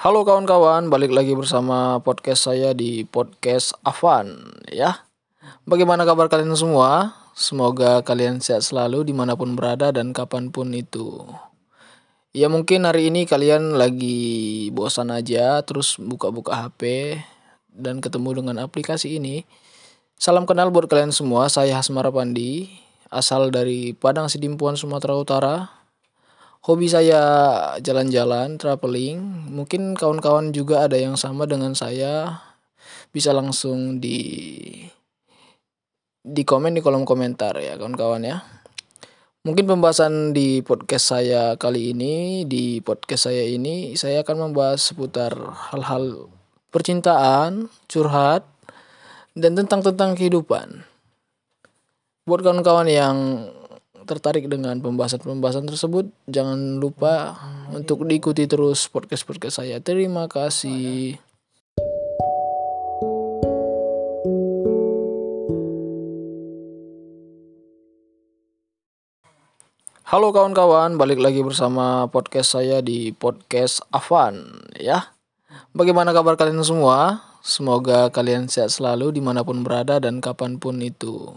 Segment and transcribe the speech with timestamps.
[0.00, 5.04] Halo kawan-kawan, balik lagi bersama podcast saya di podcast Avan ya.
[5.68, 7.12] Bagaimana kabar kalian semua?
[7.36, 11.28] Semoga kalian sehat selalu di mana pun berada dan kapan pun itu.
[12.32, 17.20] Ya mungkin hari ini kalian lagi bosan aja terus buka-buka HP
[17.68, 19.44] dan ketemu dengan aplikasi ini.
[20.16, 22.72] Salam kenal buat kalian semua, saya Hasmara Pandi,
[23.12, 25.79] asal dari Padang Sidimpuan Sumatera Utara.
[26.60, 27.20] Hobi saya
[27.80, 29.48] jalan-jalan, traveling.
[29.48, 32.44] Mungkin kawan-kawan juga ada yang sama dengan saya.
[33.16, 34.20] Bisa langsung di
[36.20, 38.44] di komen di kolom komentar ya kawan-kawan ya.
[39.40, 45.32] Mungkin pembahasan di podcast saya kali ini, di podcast saya ini saya akan membahas seputar
[45.72, 46.28] hal-hal
[46.68, 48.44] percintaan, curhat,
[49.32, 50.84] dan tentang tentang kehidupan.
[52.28, 53.16] Buat kawan-kawan yang
[54.10, 57.38] tertarik dengan pembahasan-pembahasan tersebut, jangan lupa
[57.70, 59.78] untuk diikuti terus podcast-podcast saya.
[59.78, 61.14] Terima kasih.
[70.10, 75.14] Halo kawan-kawan, balik lagi bersama podcast saya di podcast Avan ya.
[75.70, 77.22] Bagaimana kabar kalian semua?
[77.46, 81.30] Semoga kalian sehat selalu di mana pun berada dan kapan pun itu.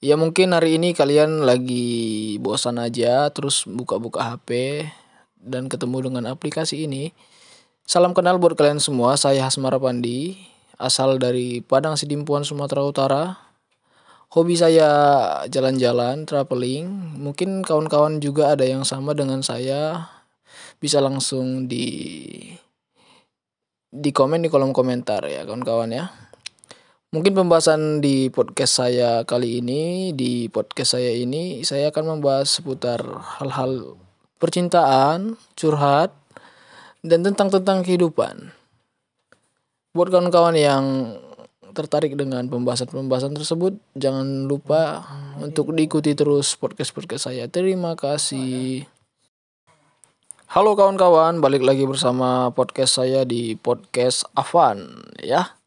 [0.00, 4.88] Ya mungkin hari ini kalian lagi bosan aja terus buka-buka HP
[5.36, 7.12] dan ketemu dengan aplikasi ini.
[7.84, 10.40] Salam kenal buat kalian semua, saya Hasmara Pandi,
[10.80, 13.24] asal dari Padang Sidimpuan Sumatera Utara.
[14.32, 14.88] Hobi saya
[15.52, 17.20] jalan-jalan, traveling.
[17.20, 20.08] Mungkin kawan-kawan juga ada yang sama dengan saya.
[20.80, 21.84] Bisa langsung di
[23.92, 26.29] di komen di kolom komentar ya kawan-kawan ya.
[27.10, 33.02] Mungkin pembahasan di podcast saya kali ini, di podcast saya ini saya akan membahas seputar
[33.42, 33.98] hal-hal
[34.38, 36.14] percintaan, curhat,
[37.02, 38.54] dan tentang tentang kehidupan.
[39.90, 41.18] Buat kawan-kawan yang
[41.74, 45.02] tertarik dengan pembahasan-pembahasan tersebut, jangan lupa
[45.42, 47.50] untuk diikuti terus podcast-podcast saya.
[47.50, 48.86] Terima kasih.
[50.46, 55.59] Halo kawan-kawan, balik lagi bersama podcast saya di podcast Avan ya.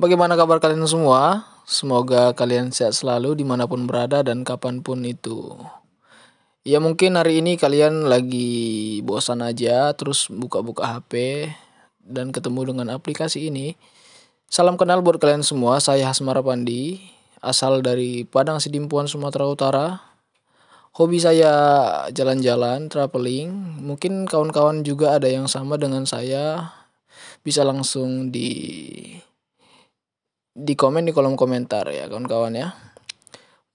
[0.00, 1.44] Bagaimana kabar kalian semua?
[1.68, 5.60] Semoga kalian sehat selalu di mana pun berada dan kapan pun itu.
[6.64, 11.44] Ya mungkin hari ini kalian lagi bosan aja terus buka-buka HP
[12.00, 13.76] dan ketemu dengan aplikasi ini.
[14.48, 16.96] Salam kenal buat kalian semua, saya Hasmara Pandi,
[17.44, 20.00] asal dari Padang Sidimpuan Sumatera Utara.
[20.96, 21.52] Hobi saya
[22.08, 23.52] jalan-jalan, traveling.
[23.84, 26.72] Mungkin kawan-kawan juga ada yang sama dengan saya.
[27.44, 28.48] Bisa langsung di
[30.54, 32.74] di komen di kolom komentar ya kawan-kawan ya.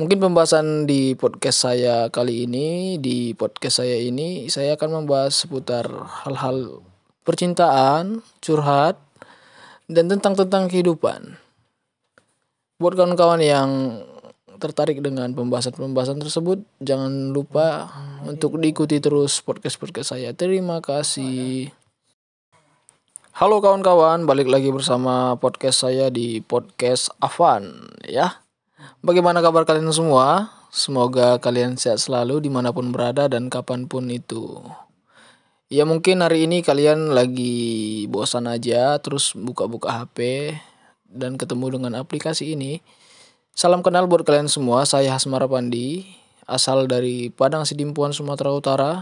[0.00, 5.84] Mungkin pembahasan di podcast saya kali ini, di podcast saya ini saya akan membahas seputar
[6.24, 6.80] hal-hal
[7.28, 8.96] percintaan, curhat,
[9.92, 11.36] dan tentang tentang kehidupan.
[12.80, 13.70] Buat kawan-kawan yang
[14.56, 17.92] tertarik dengan pembahasan-pembahasan tersebut, jangan lupa
[18.24, 20.30] untuk diikuti terus podcast-podcast saya.
[20.32, 21.81] Terima kasih.
[23.32, 28.44] Halo kawan-kawan, balik lagi bersama podcast saya di podcast Avan ya.
[29.00, 30.52] Bagaimana kabar kalian semua?
[30.68, 34.60] Semoga kalian sehat selalu di mana pun berada dan kapan pun itu.
[35.72, 40.52] Ya mungkin hari ini kalian lagi bosan aja terus buka-buka HP
[41.08, 42.84] dan ketemu dengan aplikasi ini.
[43.56, 46.04] Salam kenal buat kalian semua, saya Hasmara Pandi,
[46.44, 48.92] asal dari Padang Sidimpuan Sumatera Utara.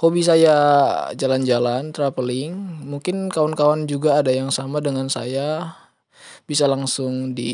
[0.00, 0.56] Hobi saya
[1.12, 2.56] jalan-jalan, traveling.
[2.88, 5.76] Mungkin kawan-kawan juga ada yang sama dengan saya.
[6.48, 7.52] Bisa langsung di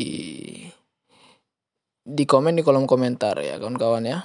[2.07, 4.23] di komen di kolom komentar ya kawan-kawan ya.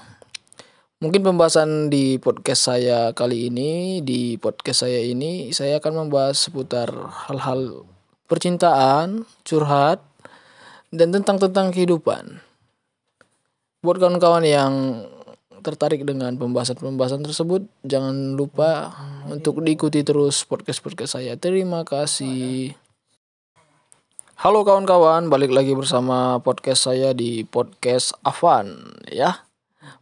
[1.02, 6.94] Mungkin pembahasan di podcast saya kali ini, di podcast saya ini saya akan membahas seputar
[7.26, 7.82] hal-hal
[8.30, 9.98] percintaan, curhat,
[10.94, 12.38] dan tentang tentang kehidupan.
[13.82, 14.72] Buat kawan-kawan yang
[15.62, 18.90] tertarik dengan pembahasan-pembahasan tersebut, jangan lupa
[19.30, 21.38] untuk diikuti terus podcast-podcast saya.
[21.38, 22.74] Terima kasih.
[24.42, 29.46] Halo kawan-kawan, balik lagi bersama podcast saya di podcast Avan ya.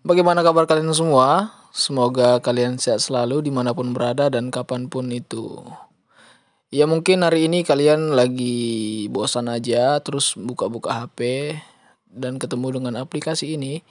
[0.01, 1.53] Bagaimana kabar kalian semua?
[1.77, 5.61] Semoga kalian sehat selalu di mana pun berada dan kapan pun itu.
[6.73, 11.53] Ya mungkin hari ini kalian lagi bosan aja terus buka-buka HP
[12.09, 13.85] dan ketemu dengan aplikasi ini.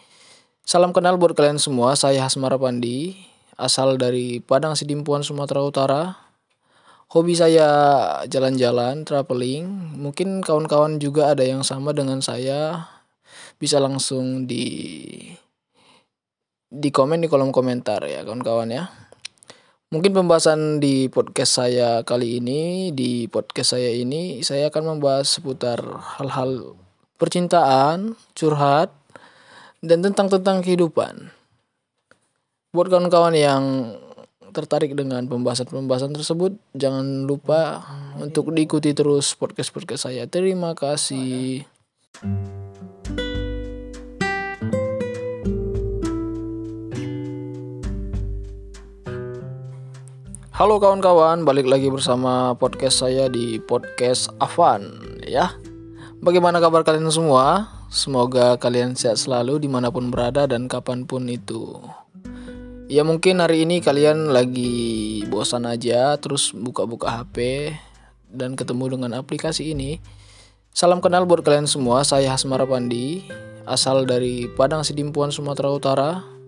[0.69, 3.17] Salam kenal buat kalian semua, saya Hasmara Pandi,
[3.57, 6.13] asal dari Padang Sidimpuan Sumatera Utara.
[7.09, 7.65] Hobi saya
[8.29, 9.65] jalan-jalan, traveling.
[9.97, 12.85] Mungkin kawan-kawan juga ada yang sama dengan saya.
[13.57, 14.69] Bisa langsung di
[16.69, 18.93] di komen di kolom komentar ya kawan-kawan ya.
[19.89, 25.81] Mungkin pembahasan di podcast saya kali ini, di podcast saya ini, saya akan membahas seputar
[26.21, 26.77] hal-hal
[27.17, 28.98] percintaan, curhat,
[29.79, 31.31] dan tentang tentang kehidupan.
[32.75, 33.63] Buat kawan-kawan yang
[34.51, 37.81] tertarik dengan pembahasan-pembahasan tersebut, jangan lupa
[38.19, 40.27] untuk diikuti terus podcast-podcast saya.
[40.27, 41.63] Terima kasih.
[50.59, 54.91] Halo kawan-kawan, balik lagi bersama podcast saya di podcast Avan
[55.23, 55.55] ya.
[56.19, 57.78] Bagaimana kabar kalian semua?
[57.89, 61.81] Semoga kalian sehat selalu di mana pun berada dan kapan pun itu.
[62.89, 67.69] Ya mungkin hari ini kalian lagi bosan aja terus buka-buka HP
[68.29, 70.01] dan ketemu dengan aplikasi ini.
[70.69, 73.25] Salam kenal buat kalian semua, saya Hasmara Pandi,
[73.65, 76.39] asal dari Padang Sidimpuan, Sumatera Utara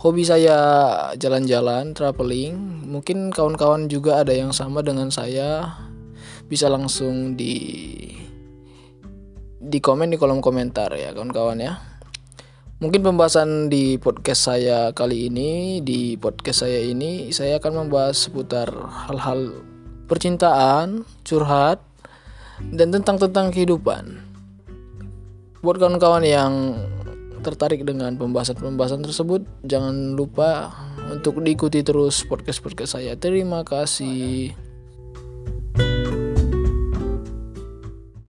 [0.00, 0.56] hobi saya
[1.20, 2.56] jalan-jalan, traveling.
[2.88, 5.76] Mungkin kawan-kawan juga ada yang sama dengan saya.
[6.48, 7.54] Bisa langsung di
[9.60, 11.76] di komen di kolom komentar ya kawan-kawan ya.
[12.80, 18.72] Mungkin pembahasan di podcast saya kali ini, di podcast saya ini saya akan membahas seputar
[19.04, 19.52] hal-hal
[20.08, 21.84] percintaan, curhat,
[22.72, 24.24] dan tentang tentang kehidupan.
[25.60, 26.52] Buat kawan-kawan yang
[27.44, 30.72] tertarik dengan pembahasan-pembahasan tersebut, jangan lupa
[31.12, 33.12] untuk diikuti terus podcast-podcast saya.
[33.12, 34.69] Terima kasih.